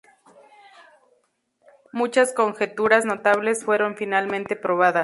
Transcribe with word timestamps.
Muchas 1.93 2.33
conjeturas 2.33 3.05
notables 3.05 3.63
fueron 3.63 3.95
finalmente 3.95 4.55
probadas. 4.55 4.99